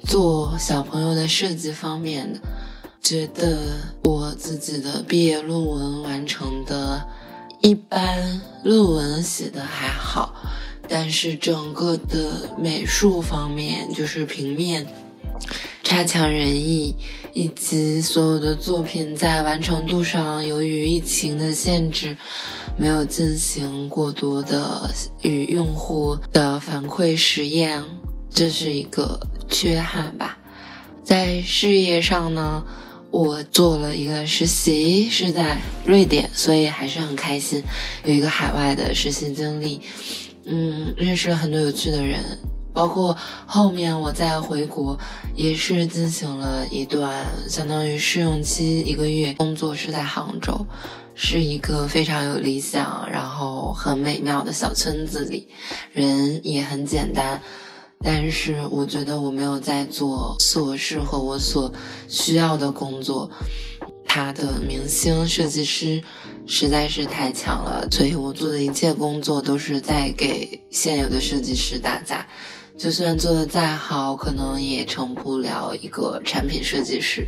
[0.00, 2.40] 做小朋友的设计方面的，
[3.02, 3.58] 觉得
[4.04, 7.04] 我自己的毕业论文完成的
[7.60, 10.32] 一般，论文写的还好。
[10.88, 14.86] 但是整个的美术方面，就是平面
[15.82, 16.94] 差强人意，
[17.32, 22.16] 以及所有的作品在完成度上，由于疫情的限制，
[22.76, 24.88] 没有进行过多的
[25.22, 27.82] 与用户的反馈实验，
[28.30, 30.38] 这是一个缺憾吧。
[31.02, 32.64] 在事业上呢，
[33.12, 37.62] 我做了一个实习，是在瑞典，所以还是很开心，
[38.04, 39.82] 有一个海外的实习经历。
[40.46, 42.18] 嗯，认识了很多有趣的人，
[42.72, 43.14] 包括
[43.46, 44.98] 后面我再回国，
[45.36, 50.66] 也是进行了一段相当于试用期一个月，工作是在杭州，
[51.14, 55.46] 是一个非常有理想，然后很美妙的小村子里，
[55.92, 57.42] 人也很简单，
[58.02, 61.72] 但是我觉得我没有在做所适合我所
[62.08, 63.30] 需要的工作。
[64.04, 66.02] 他的明星设计师
[66.46, 72.26] 实在是太强了，所以我做的一切工作都是在给现有的设计师打杂。
[72.76, 77.26] 就算做的再好，可能也成不了一个产品设计师。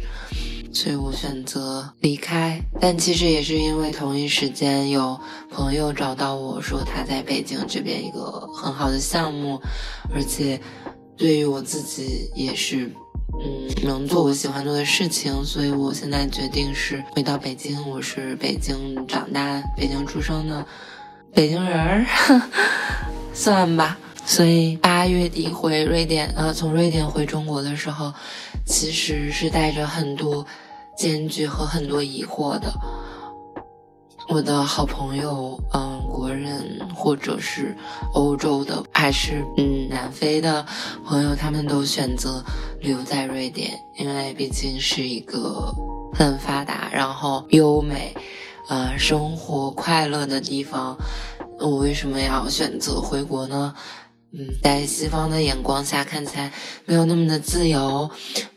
[0.74, 2.60] 所以我选择离开。
[2.80, 5.18] 但其实也是因为同一时间有
[5.50, 9.58] 朋友找到我说他在北京这边一个很好的项目，
[10.14, 10.60] 而且
[11.16, 12.90] 对于我自己也是。
[13.37, 17.90] 嗯，能做我喜欢做的事情，所以我现在决定是回到北京。
[17.90, 20.64] 我是北京长大、北京出生的
[21.32, 22.06] 北京人儿，
[23.34, 23.98] 算吧。
[24.24, 28.14] 所以八月底回瑞典，呃，从瑞典回中国的时候，
[28.64, 30.46] 其实是带着很多
[30.96, 32.72] 艰巨和很多疑惑的。
[34.28, 37.76] 我的好朋友，嗯，国人或者是
[38.14, 40.64] 欧洲的，还是嗯南非的
[41.04, 42.42] 朋友，他们都选择
[42.80, 45.70] 留在瑞典，因为毕竟是一个
[46.14, 48.16] 很发达、然后优美、
[48.70, 50.96] 呃生活快乐的地方。
[51.61, 53.74] 我为什么要选择回国呢？
[54.33, 56.50] 嗯，在西方的眼光下看起来
[56.87, 58.11] 没有那么的自由，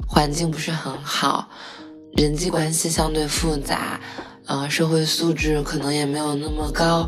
[0.08, 1.50] 环境不是很好，
[2.16, 4.00] 人际关系相对复杂。
[4.46, 7.06] 呃，社会素质可能也没有那么高，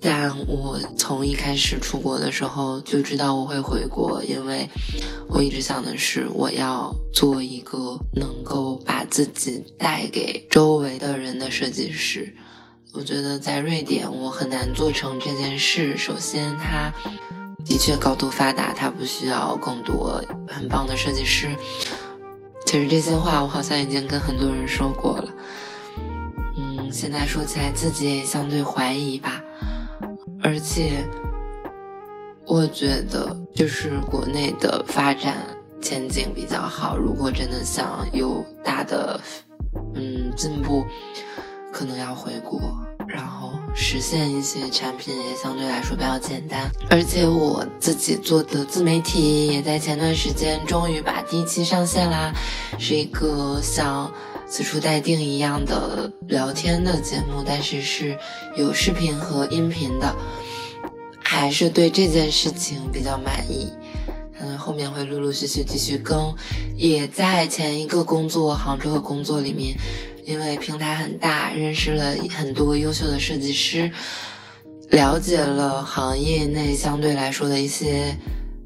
[0.00, 4.68] 但我从一开始出国的时候就知道我会回国，因为
[5.28, 12.34] 我一直想的是我要做一个能够把自己带给周围的人的设计师。
[12.92, 15.96] 我觉得在瑞典我很难做成这件事。
[15.96, 16.92] 首先，它
[17.64, 21.54] 的确高度发达，它不需要更多很棒的设计师。
[22.66, 25.28] 其实这些话我好像已经跟很多人说过了。
[26.58, 29.40] 嗯现在说起来，自己也相对怀疑吧。
[30.42, 31.04] 而且，
[32.44, 35.36] 我觉得就是国内的发展
[35.80, 36.96] 前景比较好。
[36.98, 39.18] 如果真的想有大的
[39.94, 40.84] 嗯进步，
[41.72, 42.60] 可能要回国，
[43.06, 46.68] 然后实现一些产品也相对来说比较简单。
[46.90, 52.32] 而且我自己做的自媒体也在前段时间终于把第一期上线啦，
[52.78, 54.10] 是一个像。
[54.48, 58.16] 此处待定一样的聊天的节目，但是是
[58.56, 60.14] 有视频和音频的，
[61.18, 63.68] 还是对这件事情比较满意。
[64.38, 66.32] 嗯，后面会陆陆续续继续更。
[66.76, 69.76] 也在前一个工作杭州的工作里面，
[70.26, 73.90] 因为平台很大，认识了很多优秀的设计师，
[74.90, 78.14] 了解了行业内相对来说的一些。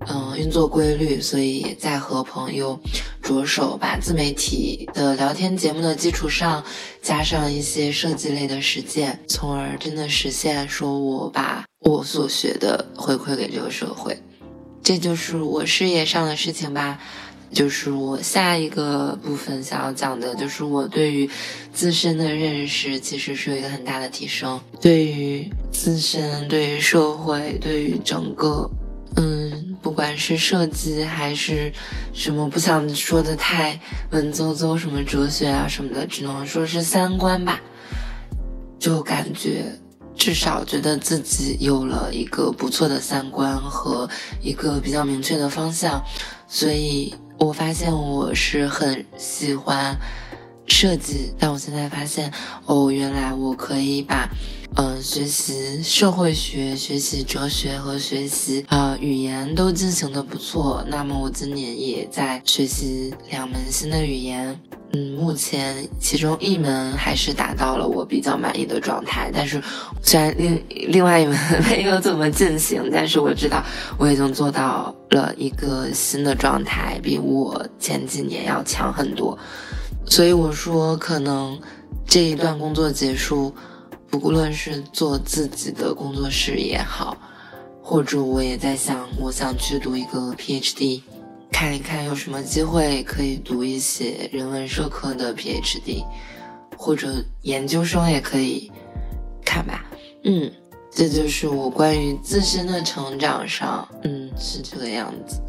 [0.09, 2.81] 嗯，运作规律，所以在和朋友
[3.23, 6.64] 着手把自媒体的聊天节目的基础上，
[7.03, 14.18] 加上一些设计类的实践，从而真的实现说我把我所学的回馈给这个社会，
[14.83, 16.99] 这就是我事业上的事情吧。
[17.52, 21.28] 就是我下一个部分想要讲的，就是我对于
[21.72, 28.70] 自身的认识其实是有一个很大的提升，对于自身，对于社会，对于整个。
[29.16, 31.72] 嗯，不管是设计还是
[32.14, 33.78] 什么，不想说的太
[34.12, 37.60] 文绉绉，什么哲学啊什么的，只能说是三观吧。
[38.78, 39.64] 就感觉
[40.14, 44.08] 至少觉得自己有了一个不错的三观和
[44.40, 46.00] 一个比较明确的方向，
[46.46, 49.96] 所以我发现我是很喜欢
[50.66, 52.31] 设计，但我现在发现，
[52.66, 54.29] 哦，原来我可以把。
[54.76, 60.85] 嗯，学习社会学、学习哲学和学习啊语言都进行的不错。
[60.88, 64.59] 那么我今年也在学习两门新的语言。
[64.92, 69.30] 嗯，目前其中一门还是达到了我比较满意的状态。
[69.35, 69.61] 但是
[70.02, 71.37] 虽然另另外一门
[71.68, 73.62] 没有怎么进行，但是我知道
[73.98, 79.37] 我已经做到了一个新的状态，比我前几年要强很多。
[80.06, 81.61] 所以我说，可能
[82.06, 83.52] 这一段工作结束。
[84.11, 87.16] 不论是做自己的工作室也好，
[87.81, 91.01] 或者我也在想，我想去读一个 PhD，
[91.51, 96.05] 看一看有什么机会可以读一些人文社科的 PhD，
[96.77, 98.70] 或者研究生也可以
[99.44, 99.85] 看吧。
[100.25, 100.51] 嗯，
[100.90, 105.40] 这就是我关于自身的成长上，嗯，是这个样子。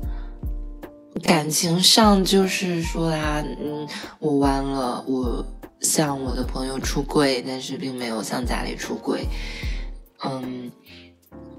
[1.24, 3.88] 感情上就是说啊，嗯，
[4.20, 5.44] 我完了，我。
[5.82, 9.28] 向我的朋友出柜，但是并没有向家里出柜。
[10.24, 10.72] 嗯，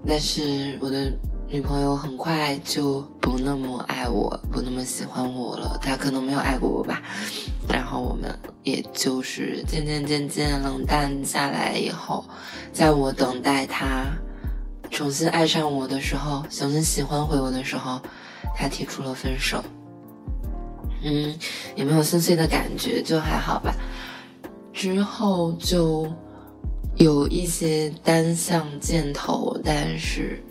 [0.07, 1.13] 但是我的
[1.49, 5.79] 女朋友很快就不那么爱我，不那么喜欢我了。
[5.83, 7.03] 她可能没有爱过我吧。
[7.69, 12.25] 然后我们也就是渐渐渐渐冷淡下来以后，
[12.73, 14.07] 在我等待她
[14.91, 18.01] 重新爱上我的时候，重新喜欢回我的时候，
[18.57, 19.63] 他提出了分手。
[21.05, 21.37] 嗯，
[21.75, 23.75] 也没有心碎的感觉，就还好吧。
[24.73, 26.07] 之后就
[26.97, 30.43] 有一些单向箭头，但是，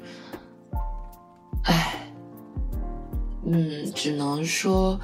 [1.63, 2.11] 唉，
[3.45, 4.99] 嗯，只能说，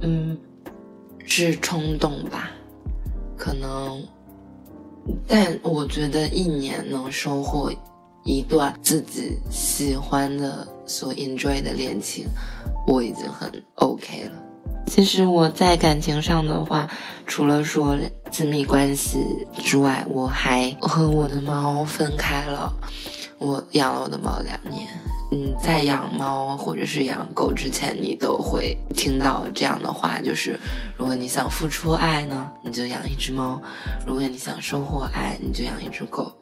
[0.00, 0.38] 嗯，
[1.24, 2.50] 是冲动吧，
[3.36, 4.02] 可能，
[5.26, 7.72] 但我觉得一年能收获
[8.24, 12.26] 一段自己喜欢的、所 enjoy 的恋情，
[12.86, 14.32] 我已经很 OK 了。
[14.86, 16.88] 其实我在感情上的话，
[17.26, 17.96] 除了说
[18.30, 19.18] 亲密关系
[19.58, 22.72] 之外，我还和我的猫分开了。
[23.38, 24.88] 我养了我的猫两年。
[25.32, 30.58] 嗯，在养猫或者是养狗之前，你都会听到这样的话，就是
[30.96, 33.60] 如果你想付出爱呢，你就养一只猫；
[34.06, 36.32] 如果你想收获爱，你就养一只狗。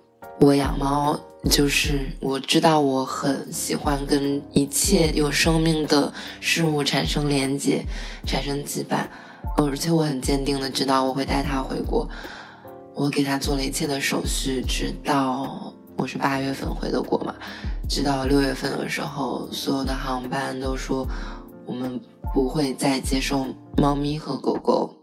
[0.41, 1.19] 我养猫，
[1.51, 7.85] 就是我知道我很喜欢跟一切有生命的事物产生连接，
[8.27, 9.07] 产生羁绊。
[9.57, 12.09] 而且我很坚定的知道我会带它回国，
[12.95, 17.35] 我给它做了一切的手续，直到我是八月份回的国嘛，
[17.89, 21.07] 直到六月份的时候，所有的航班都说
[21.67, 22.01] 我们
[22.33, 25.02] 不会再接受猫咪和狗狗。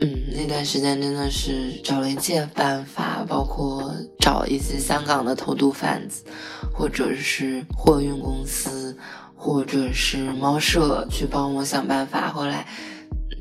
[0.00, 6.24] 嗯，那段时间真的是找了一切办法，包括找一些香港的偷渡贩子，
[6.72, 8.96] 或者是货运公司，
[9.36, 12.28] 或者是猫舍去帮我想办法。
[12.28, 12.66] 后来。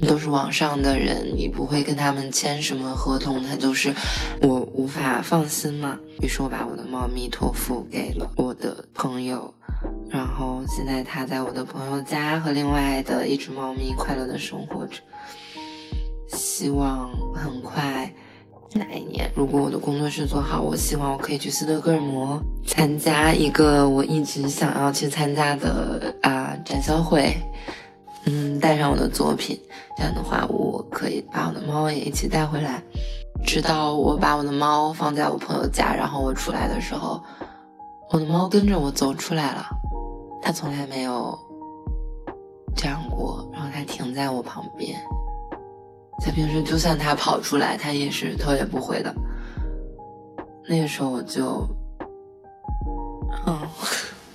[0.08, 3.94] 都是网上的人，你不会跟他们签什么合同，他就是
[4.42, 6.00] 我无法放心嘛。
[6.22, 9.54] 于是我把我的猫咪托付给了我的朋友，
[10.10, 15.02] 然后现在它在我的朋友家和另外的一只猫咪快乐的生活着。
[16.30, 18.12] 希望很快
[18.74, 27.36] 哪一年，如果我的工作室做好，我希望我可以去斯德哥尔摩参加一个我一直想要去参加的啊展销会。
[28.26, 29.60] 嗯，带上我的作品，
[29.98, 32.84] 这样的话，我可以把我的猫也一起带回来。
[33.46, 37.24] 直到我把我的猫放在我朋友家，然后我出来的时候，
[38.12, 39.66] 我的猫跟着我走出来了。
[40.42, 41.36] 它从来没有
[42.76, 45.00] 这样过，然后它停在我旁边。
[46.20, 49.14] 在平时，就算他跑出来，他也是头也不回的。
[50.68, 51.68] 那个时候我就，
[53.46, 53.60] 嗯，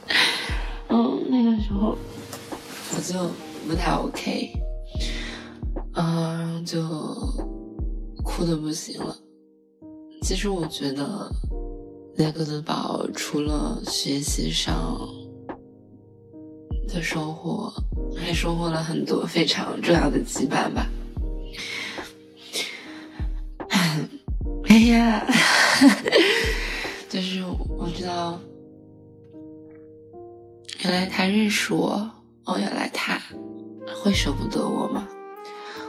[0.89, 1.97] 嗯，那个时候
[2.97, 3.31] 我就。
[3.67, 4.53] 不太 OK，
[5.95, 6.83] 嗯，就
[8.23, 9.17] 哭的不行了。
[10.21, 11.33] 其实我觉得，
[12.15, 15.01] 在哥德堡除了学习上
[16.87, 17.73] 的收获，
[18.15, 20.87] 还收获了很多非常重要的羁绊吧。
[24.69, 25.25] 哎呀，
[27.09, 28.41] 就是我知道，
[30.83, 32.11] 原来他认识我，
[32.45, 33.21] 哦，原来他。
[34.03, 35.09] 会舍不得我吗？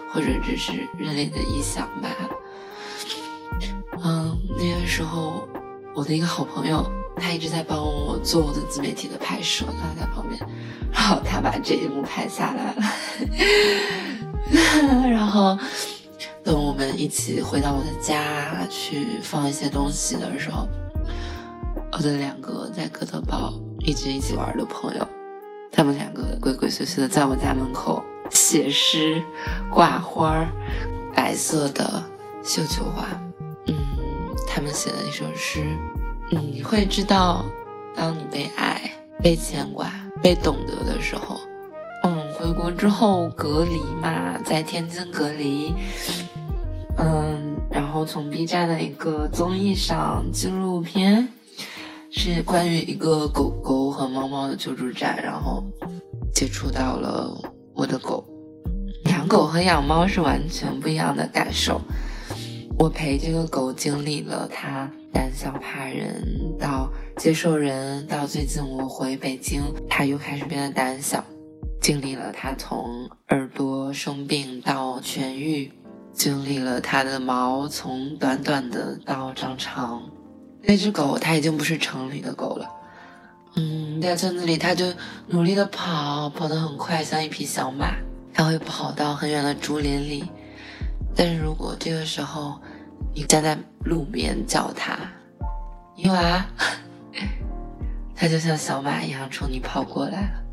[0.09, 2.15] 或者只是人类的臆想吧。
[4.03, 5.45] 嗯，那个时候，
[5.93, 10.39] 我的一个好朋友，他一直在帮我做我的自媒体的拍摄，他在旁边，
[10.93, 12.81] 然后他把这一幕拍下来了。
[15.09, 15.57] 然后，
[16.43, 20.67] 等我们一起回到我的家去放一些东西的时候，
[21.91, 25.07] 我的两个在哥德堡一直一起玩的朋友。
[25.71, 29.21] 他们两个鬼鬼祟祟的在我家门口写诗、
[29.69, 30.47] 挂花儿，
[31.13, 32.01] 白色的
[32.43, 33.07] 绣球花。
[33.67, 33.75] 嗯，
[34.47, 35.65] 他们写了一首诗。
[36.29, 37.45] 你会知道，
[37.93, 38.89] 当你被爱、
[39.21, 39.91] 被牵挂、
[40.23, 41.39] 被懂得的时候，
[42.37, 45.73] 回国之后隔离嘛，在天津隔离。
[46.97, 51.27] 嗯，然后从 B 站的一个综艺上纪录片。
[52.17, 55.61] 是关于一个狗狗和猫猫的救助站，然后
[56.33, 57.29] 接触到了
[57.73, 58.25] 我的狗。
[59.09, 61.81] 养狗和养猫是完全不一样的感受。
[62.79, 66.23] 我陪这个狗经历了它胆小怕人，
[66.57, 71.21] 到接受人，到最近我回北京，它又开始变得胆小。
[71.85, 75.71] 经历了它从耳朵生病到痊愈，
[76.11, 80.01] 经历了它的毛从短短的到长长。
[80.63, 82.67] 那只狗，它已经不是城里的狗了。
[83.55, 84.83] 嗯，在村子里，它就
[85.27, 87.93] 努力的跑，跑得很快，像一匹小马。
[88.33, 90.23] 它会跑到很远的竹林里，
[91.15, 92.59] 但是如果这个时候
[93.13, 94.97] 你站在路边叫它，
[95.95, 96.43] 伊娃，
[98.15, 100.43] 它就像小马一样冲你跑过来了。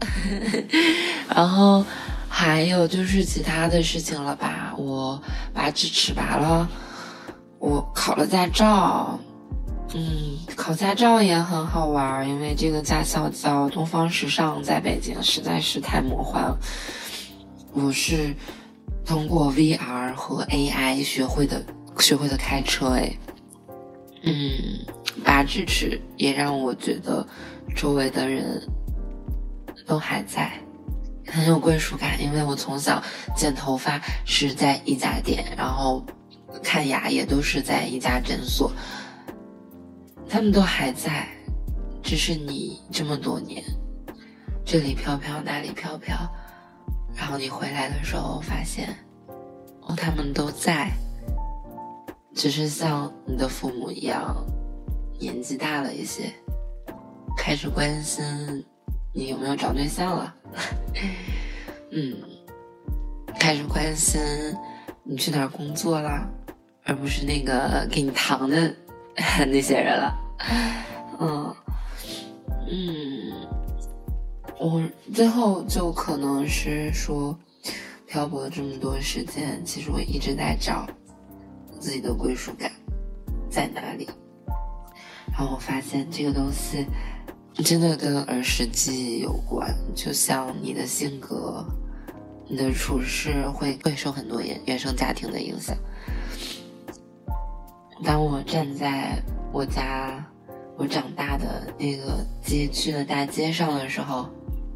[1.35, 1.85] 然后
[2.29, 4.75] 还有就是其他的事情了吧？
[4.77, 5.23] 我
[5.55, 6.69] 把智齿拔了，
[7.59, 9.19] 我考了驾照。
[9.95, 16.59] 嗯，考驾照也很好玩，因为这个驾校叫东方时尚，在北京实在是太魔幻了。
[17.75, 18.35] 我是
[19.05, 21.63] 通过 VR 和 AI 学会的，
[21.99, 22.89] 学会的开车。
[22.95, 23.13] 哎，
[24.23, 24.51] 嗯，
[25.25, 27.27] 拔智齿也让我觉得
[27.77, 28.61] 周围的人
[29.87, 30.53] 都还在，
[31.27, 32.23] 很有归属感。
[32.23, 33.03] 因为我从小
[33.37, 36.05] 剪头发是在一家店，然后
[36.63, 38.73] 看牙也都是在一家诊所。
[40.29, 41.29] 他们都还在，
[42.03, 43.63] 只是你这么多年，
[44.65, 46.17] 这里飘飘那里飘飘，
[47.15, 48.89] 然后你回来的时候发现，
[49.83, 50.91] 哦，他们都在，
[52.35, 54.35] 只是像你的父母一样，
[55.23, 56.33] 年纪大了一些，
[57.37, 58.25] 开始关心
[59.15, 60.35] 你有没有找对象了，
[61.93, 62.17] 嗯，
[63.39, 64.21] 开始关心
[65.05, 66.29] 你去哪儿工作了，
[66.83, 68.75] 而不是那个给你糖的
[69.47, 70.13] 那些人了，
[71.21, 71.55] 嗯
[72.69, 73.33] 嗯，
[74.59, 74.83] 我
[75.15, 77.39] 最后就可能是说，
[78.09, 80.85] 漂泊了这么多时间，其实我一直在找
[81.79, 82.73] 自己的归属感
[83.49, 84.09] 在哪里。
[85.33, 86.87] 然后我发现这个东西
[87.65, 91.65] 真的跟儿时记忆有关，就像你的性格、
[92.47, 95.77] 你的处事会会受很多原原生家庭的影响。
[98.05, 99.23] 当我站在
[99.53, 100.25] 我家
[100.77, 104.29] 我长大的那个街区的大街上的时候，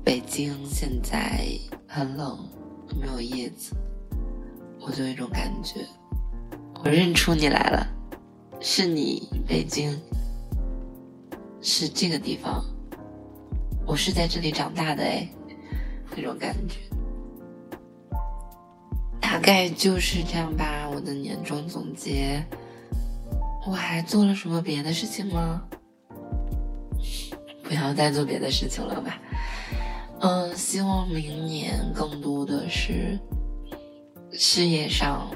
[0.03, 1.47] 北京现在
[1.87, 2.39] 很冷，
[3.01, 3.77] 没有叶子，
[4.81, 5.81] 我就有一种感觉，
[6.83, 7.87] 我认出你来了，
[8.59, 9.97] 是你，北京。
[11.69, 12.65] 是这个地方，
[13.85, 15.29] 我是在这里长大的哎，
[16.17, 16.79] 那种感觉，
[19.21, 20.89] 大概就是这样吧。
[20.95, 22.41] 我的年终总结，
[23.67, 25.65] 我还做了什么别的事情吗？
[27.65, 29.19] 不要再做别的事情了吧。
[30.21, 33.19] 嗯，希望明年更多的是
[34.31, 35.29] 事业上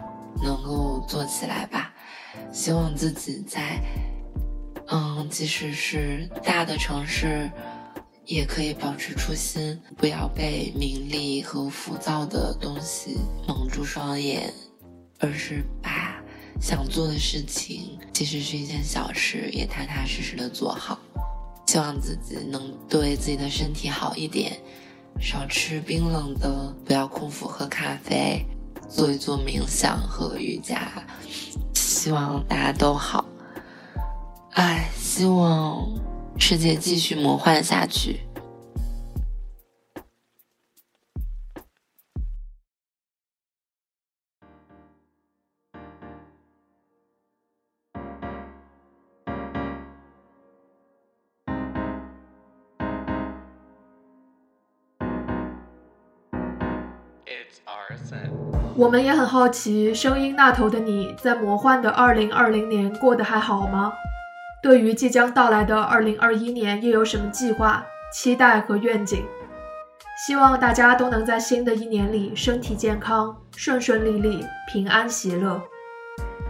[0.44, 1.92] 能够做起来吧。
[2.52, 3.82] 希望自己在。
[4.92, 7.48] 嗯，即使是大的城市，
[8.24, 14.52] 也可以保持初心，不要被名利和浮躁的东西蒙住双眼，
[15.20, 16.20] 而是把
[16.60, 20.98] 想做的事情，即使是一件小事，也踏踏实实的做好。
[21.68, 24.58] 希望自己能对自己的身体好一点，
[25.20, 28.44] 少吃冰冷的，不要空腹喝咖啡，
[28.88, 30.90] 做一做冥想和瑜伽。
[31.74, 33.24] 希望大家都好。
[34.52, 35.86] 唉，希望
[36.38, 38.20] 世界继续魔幻下去。
[58.76, 63.92] 我们也很好奇，声音那头的你在魔幻的二零二零年过得还好吗？
[64.62, 69.24] 对于即将到来的二零二一年，又有什么计划、期待和愿景？
[70.26, 75.62] 希望大家都能在新的一年里身体健康、顺顺利利、平安喜乐。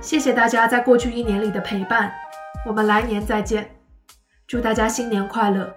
[0.01, 2.13] 谢谢大家在过去一年里的陪伴，
[2.67, 3.77] 我们来年再见，
[4.49, 5.73] 祝大家新年快乐！